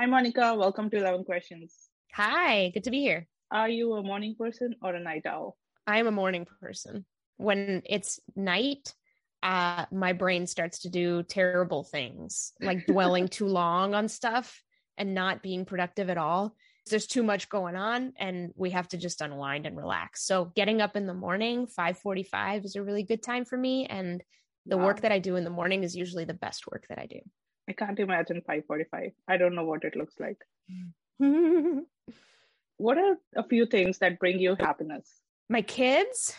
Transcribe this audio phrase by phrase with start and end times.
[0.00, 0.54] Hi, Monica.
[0.54, 1.74] Welcome to 11 Questions.
[2.14, 3.28] Hi, good to be here.
[3.50, 5.58] Are you a morning person or a night owl?
[5.86, 7.04] I'm a morning person.
[7.36, 8.94] When it's night,
[9.42, 14.62] uh, my brain starts to do terrible things, like dwelling too long on stuff
[14.96, 16.56] and not being productive at all.
[16.88, 20.24] There's too much going on, and we have to just unwind and relax.
[20.24, 24.22] So, getting up in the morning, 5:45, is a really good time for me, and
[24.64, 24.86] the wow.
[24.86, 27.20] work that I do in the morning is usually the best work that I do.
[27.70, 29.12] I can't imagine 5:45.
[29.28, 30.38] I don't know what it looks like.
[32.78, 35.20] what are a few things that bring you happiness?
[35.48, 36.34] My kids,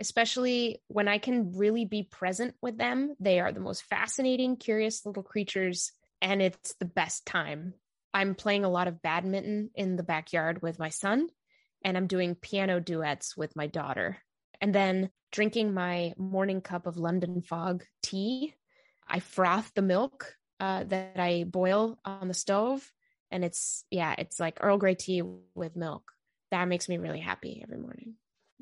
[0.00, 3.14] especially when I can really be present with them.
[3.20, 7.74] They are the most fascinating, curious little creatures, and it's the best time.
[8.12, 11.28] I'm playing a lot of badminton in the backyard with my son,
[11.84, 14.18] and I'm doing piano duets with my daughter.
[14.60, 18.54] And then drinking my morning cup of London fog tea.
[19.06, 22.90] I froth the milk uh, that I boil on the stove.
[23.30, 25.22] And it's, yeah, it's like Earl Grey tea
[25.54, 26.12] with milk.
[26.50, 28.14] That makes me really happy every morning.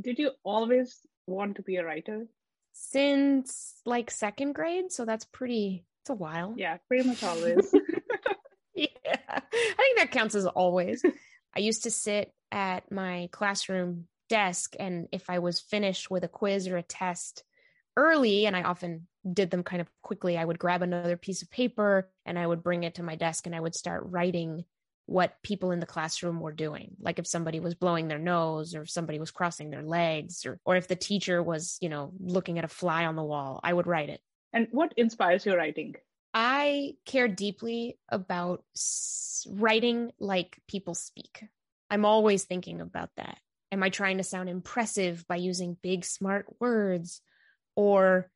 [0.00, 2.26] Did you always want to be a writer?
[2.72, 4.92] Since like second grade.
[4.92, 6.54] So that's pretty, it's a while.
[6.56, 7.74] Yeah, pretty much always.
[8.74, 8.86] yeah,
[9.28, 9.40] I
[9.76, 11.04] think that counts as always.
[11.54, 16.28] I used to sit at my classroom desk, and if I was finished with a
[16.28, 17.44] quiz or a test
[17.96, 21.50] early, and I often did them kind of quickly, I would grab another piece of
[21.50, 24.64] paper and I would bring it to my desk and I would start writing
[25.06, 26.92] what people in the classroom were doing.
[27.00, 30.60] Like if somebody was blowing their nose or if somebody was crossing their legs or
[30.64, 33.72] or if the teacher was, you know, looking at a fly on the wall, I
[33.72, 34.20] would write it.
[34.52, 35.96] And what inspires your writing?
[36.32, 38.64] I care deeply about
[39.48, 41.44] writing like people speak.
[41.90, 43.38] I'm always thinking about that.
[43.72, 47.20] Am I trying to sound impressive by using big smart words
[47.80, 48.30] or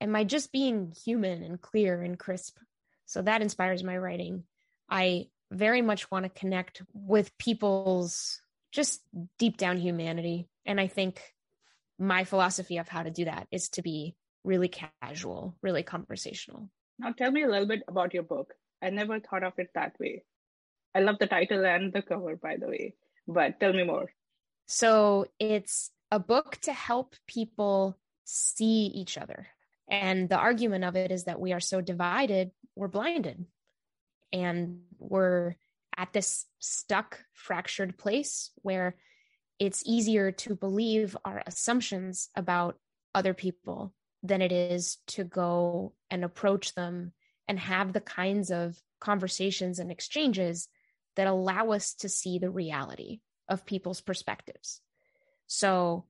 [0.00, 2.58] am I just being human and clear and crisp?
[3.06, 4.42] So that inspires my writing.
[4.90, 8.42] I very much want to connect with people's
[8.72, 9.00] just
[9.38, 10.48] deep down humanity.
[10.66, 11.22] And I think
[11.96, 14.68] my philosophy of how to do that is to be really
[15.00, 16.68] casual, really conversational.
[16.98, 18.52] Now, tell me a little bit about your book.
[18.82, 20.24] I never thought of it that way.
[20.92, 22.94] I love the title and the cover, by the way,
[23.28, 24.10] but tell me more.
[24.66, 27.96] So, it's a book to help people
[28.30, 29.48] see each other
[29.88, 33.46] and the argument of it is that we are so divided, we're blinded.
[34.32, 35.56] And we're
[35.96, 38.96] at this stuck, fractured place where
[39.58, 42.78] it's easier to believe our assumptions about
[43.14, 47.12] other people than it is to go and approach them
[47.48, 50.68] and have the kinds of conversations and exchanges
[51.16, 54.82] that allow us to see the reality of people's perspectives.
[55.46, 56.04] So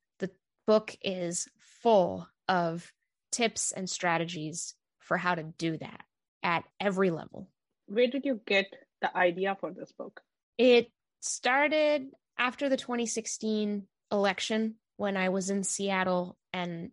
[0.68, 1.48] book is
[1.82, 2.92] full of
[3.32, 6.04] tips and strategies for how to do that
[6.42, 7.48] at every level.
[7.86, 8.66] Where did you get
[9.00, 10.20] the idea for this book?
[10.58, 10.90] It
[11.20, 12.08] started
[12.38, 16.90] after the 2016 election when I was in Seattle and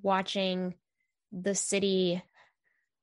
[0.00, 0.76] watching
[1.30, 2.22] the city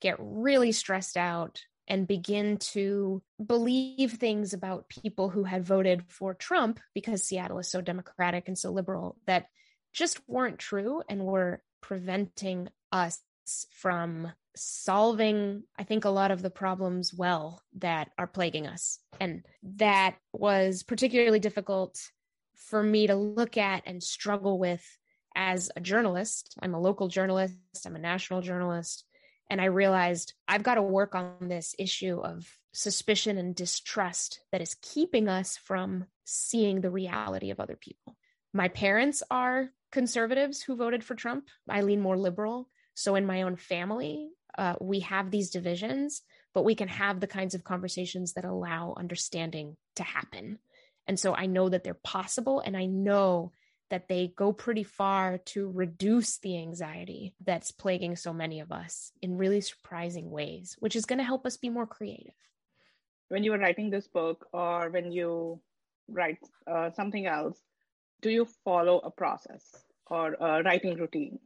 [0.01, 6.33] get really stressed out and begin to believe things about people who had voted for
[6.33, 9.45] Trump because Seattle is so democratic and so liberal that
[9.95, 13.21] just weren't true and were preventing us
[13.71, 18.99] from solving, I think, a lot of the problems well that are plaguing us.
[19.19, 21.99] And that was particularly difficult
[22.55, 24.83] for me to look at and struggle with
[25.35, 26.55] as a journalist.
[26.61, 27.55] I'm a local journalist,
[27.85, 29.05] I'm a national journalist.
[29.49, 34.61] And I realized I've got to work on this issue of suspicion and distrust that
[34.61, 38.17] is keeping us from seeing the reality of other people.
[38.53, 41.47] My parents are conservatives who voted for Trump.
[41.69, 42.67] I lean more liberal.
[42.95, 46.21] So in my own family, uh, we have these divisions,
[46.53, 50.59] but we can have the kinds of conversations that allow understanding to happen.
[51.07, 53.53] And so I know that they're possible, and I know
[53.89, 59.13] that they go pretty far to reduce the anxiety that's plaguing so many of us
[59.21, 62.33] in really surprising ways, which is going to help us be more creative.
[63.29, 65.61] When you were writing this book, or when you
[66.09, 67.57] write uh, something else,
[68.21, 71.39] do you follow a process or a writing routine?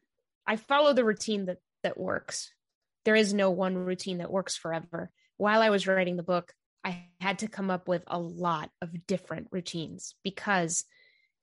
[0.46, 2.52] I follow the routine that that works.
[3.06, 5.12] There is no one routine that works forever.
[5.38, 6.54] While I was writing the book,
[6.84, 10.86] I had to come up with a lot of different routines because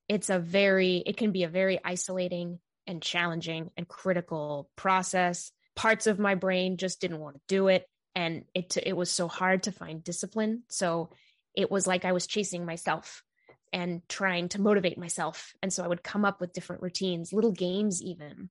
[0.08, 5.52] it's a very it can be a very isolating and challenging and critical process.
[5.74, 9.28] Parts of my brain just didn't want to do it and it it was so
[9.28, 10.62] hard to find discipline.
[10.68, 11.10] So
[11.54, 13.22] it was like I was chasing myself
[13.72, 15.54] and trying to motivate myself.
[15.62, 18.50] And so I would come up with different routines, little games, even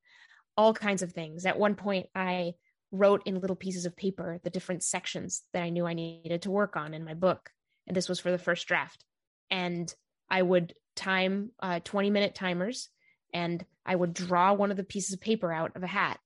[0.58, 1.46] all kinds of things.
[1.46, 2.54] At one point, I
[2.92, 6.52] wrote in little pieces of paper the different sections that I knew I needed to
[6.52, 7.52] work on in my book.
[7.88, 9.04] and this was for the first draft.
[9.52, 9.94] And
[10.30, 12.90] I would time uh, 20 minute timers
[13.34, 16.20] and I would draw one of the pieces of paper out of a hat.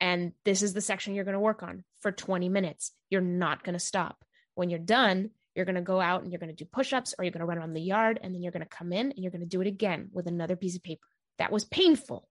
[0.00, 2.92] And this is the section you're going to work on for 20 minutes.
[3.08, 4.24] You're not going to stop.
[4.54, 7.14] When you're done, you're going to go out and you're going to do push ups
[7.18, 9.10] or you're going to run around the yard and then you're going to come in
[9.12, 11.06] and you're going to do it again with another piece of paper.
[11.38, 12.28] That was painful,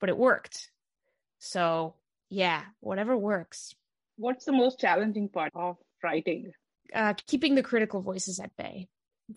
[0.00, 0.70] but it worked.
[1.38, 1.94] So,
[2.30, 3.74] yeah, whatever works.
[4.16, 6.52] What's the most challenging part of writing?
[6.94, 8.88] Uh, keeping the critical voices at bay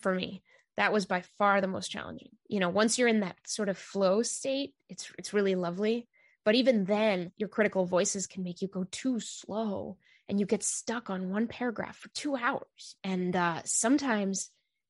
[0.01, 0.43] for me
[0.75, 3.77] that was by far the most challenging you know once you're in that sort of
[3.77, 6.07] flow state it's it's really lovely
[6.45, 9.97] but even then your critical voices can make you go too slow
[10.29, 12.95] and you get stuck on one paragraph for 2 hours.
[13.03, 14.49] And uh, sometimes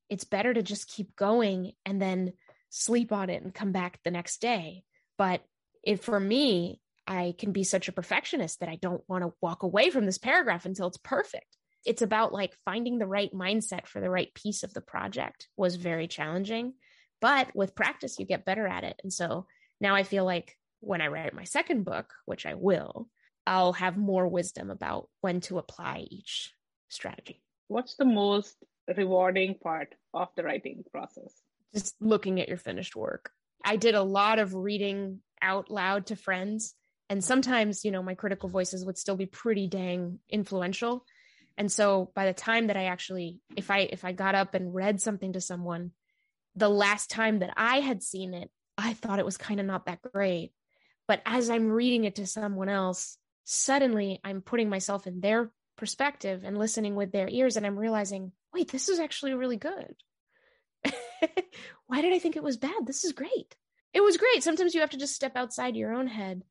[0.09, 2.33] it's better to just keep going and then
[2.69, 4.83] sleep on it and come back the next day.
[5.17, 5.41] But
[6.01, 9.89] for me I can be such a perfectionist that I don't want to walk away
[9.89, 11.55] from this paragraph until it's perfect.
[11.85, 15.75] It's about like finding the right mindset for the right piece of the project was
[15.75, 16.73] very challenging
[17.19, 18.99] but with practice you get better at it.
[19.03, 19.47] And so
[19.79, 23.09] now i feel like when i write my second book which i will
[23.47, 26.53] i'll have more wisdom about when to apply each
[26.89, 27.41] strategy.
[27.67, 28.55] What's the most
[28.95, 31.33] rewarding part of the writing process?
[31.73, 33.31] Just looking at your finished work.
[33.63, 36.73] I did a lot of reading out loud to friends
[37.09, 41.05] and sometimes you know my critical voices would still be pretty dang influential.
[41.57, 44.73] And so by the time that i actually if i if i got up and
[44.73, 45.91] read something to someone
[46.55, 49.85] the last time that i had seen it i thought it was kind of not
[49.85, 50.51] that great.
[51.07, 53.17] But as i'm reading it to someone else
[53.49, 58.31] suddenly i'm putting myself in their perspective and listening with their ears and i'm realizing
[58.53, 59.95] wait this is actually really good
[61.87, 63.55] why did i think it was bad this is great
[63.93, 66.43] it was great sometimes you have to just step outside your own head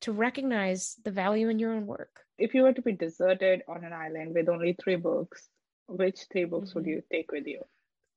[0.00, 3.84] to recognize the value in your own work if you were to be deserted on
[3.84, 5.48] an island with only three books,
[5.86, 6.80] which three books mm-hmm.
[6.80, 7.60] would you take with you?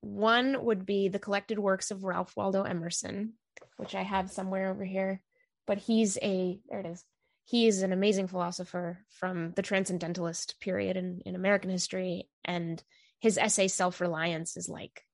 [0.01, 3.33] One would be the collected works of Ralph Waldo Emerson,
[3.77, 5.21] which I have somewhere over here.
[5.65, 7.03] But he's a, there it is.
[7.47, 12.27] He is an amazing philosopher from the Transcendentalist period in, in American history.
[12.43, 12.83] And
[13.19, 15.05] his essay, Self Reliance, is like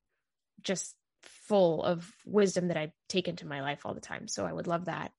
[0.63, 4.27] just full of wisdom that I take into my life all the time.
[4.27, 5.12] So I would love that.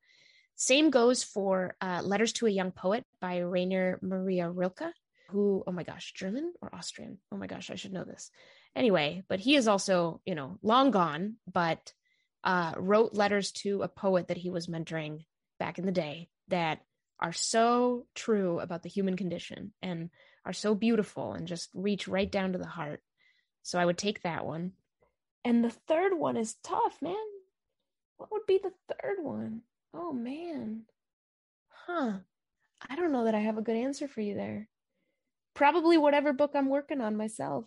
[0.56, 4.92] Same goes for uh, Letters to a Young Poet by Rainer Maria Rilke,
[5.28, 7.18] who, oh my gosh, German or Austrian?
[7.30, 8.32] Oh my gosh, I should know this.
[8.74, 11.92] Anyway, but he is also, you know, long gone, but
[12.42, 15.26] uh, wrote letters to a poet that he was mentoring
[15.60, 16.80] back in the day that
[17.24, 20.10] are so true about the human condition and
[20.44, 23.00] are so beautiful and just reach right down to the heart.
[23.62, 24.72] So I would take that one.
[25.42, 27.16] And the third one is tough, man.
[28.18, 29.62] What would be the third one?
[29.94, 30.82] Oh man.
[31.86, 32.18] Huh.
[32.90, 34.68] I don't know that I have a good answer for you there.
[35.54, 37.64] Probably whatever book I'm working on myself.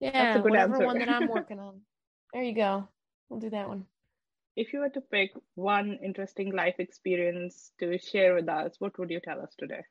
[0.00, 0.86] Yeah, whatever answer.
[0.86, 1.80] one that I'm working on.
[2.34, 2.88] There you go.
[3.30, 3.86] We'll do that one.
[4.54, 9.10] If you were to pick one interesting life experience to share with us, what would
[9.10, 9.82] you tell us today?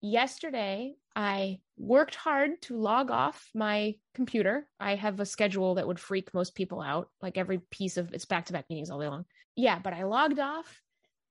[0.00, 4.68] Yesterday, I worked hard to log off my computer.
[4.78, 8.24] I have a schedule that would freak most people out, like every piece of it's
[8.24, 9.24] back to back meetings all day long.
[9.56, 10.80] Yeah, but I logged off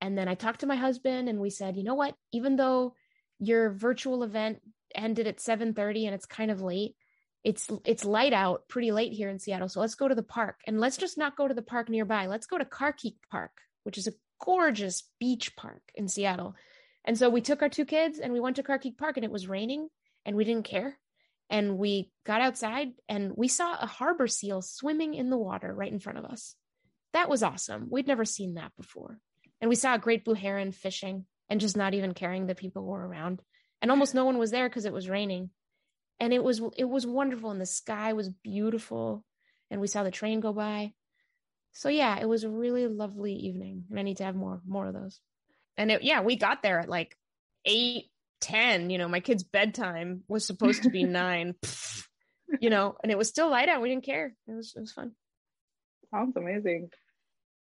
[0.01, 2.93] and then I talked to my husband and we said, you know what, even though
[3.39, 4.59] your virtual event
[4.93, 6.95] ended at 7:30 and it's kind of late,
[7.47, 9.69] it's it's light out pretty late here in Seattle.
[9.69, 10.59] So let's go to the park.
[10.67, 12.25] And let's just not go to the park nearby.
[12.25, 13.51] Let's go to Carkeek Park,
[13.83, 14.13] which is a
[14.43, 16.55] gorgeous beach park in Seattle.
[17.05, 19.31] And so we took our two kids and we went to Carkeek Park and it
[19.31, 19.87] was raining
[20.25, 20.99] and we didn't care.
[21.49, 25.91] And we got outside and we saw a harbor seal swimming in the water right
[25.91, 26.53] in front of us.
[27.13, 27.87] That was awesome.
[27.89, 29.19] We'd never seen that before.
[29.61, 32.83] And we saw a great blue heron fishing and just not even caring that people
[32.83, 33.41] were around.
[33.81, 35.51] And almost no one was there because it was raining.
[36.19, 39.23] And it was it was wonderful and the sky was beautiful
[39.69, 40.93] and we saw the train go by.
[41.73, 44.87] So yeah, it was a really lovely evening and I need to have more more
[44.87, 45.19] of those.
[45.77, 47.15] And it, yeah, we got there at like
[47.65, 48.05] 8
[48.41, 51.55] 10, you know, my kid's bedtime was supposed to be 9.
[52.61, 53.81] you know, and it was still light out.
[53.81, 54.33] We didn't care.
[54.47, 55.11] It was it was fun.
[56.11, 56.89] Sounds amazing.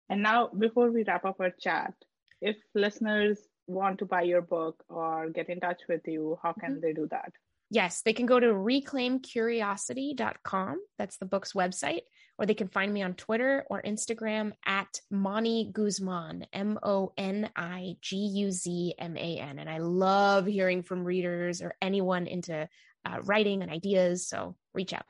[0.09, 1.93] And now, before we wrap up our chat,
[2.41, 6.73] if listeners want to buy your book or get in touch with you, how can
[6.73, 6.81] mm-hmm.
[6.81, 7.31] they do that?
[7.69, 10.77] Yes, they can go to reclaimcuriosity.com.
[10.97, 12.01] That's the book's website.
[12.37, 17.49] Or they can find me on Twitter or Instagram at Moni Guzman, M O N
[17.55, 19.59] I G U Z M A N.
[19.59, 22.69] And I love hearing from readers or anyone into
[23.05, 24.25] uh, writing and ideas.
[24.27, 25.05] So reach out.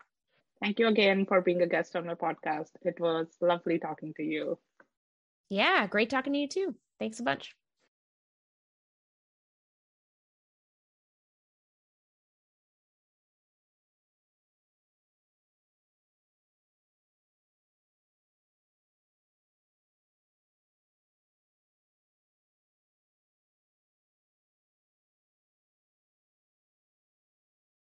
[0.61, 2.71] Thank you again for being a guest on my podcast.
[2.81, 4.57] It was lovely talking to you.
[5.49, 6.75] Yeah, great talking to you too.
[6.99, 7.55] Thanks a bunch.